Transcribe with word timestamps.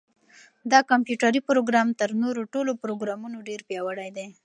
دا 0.71 0.79
کمپیوټري 0.91 1.39
پروګرام 1.49 1.87
تر 1.99 2.09
نورو 2.21 2.41
ټولو 2.53 2.71
پروګرامونو 2.83 3.37
ډېر 3.47 3.59
پیاوړی 3.69 4.09
دی. 4.17 4.27